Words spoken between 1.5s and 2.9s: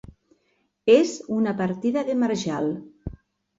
partida de marjal.